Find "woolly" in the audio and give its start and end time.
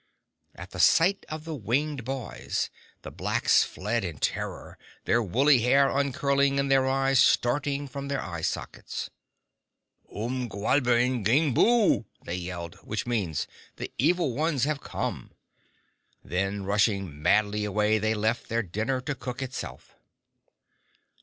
5.21-5.59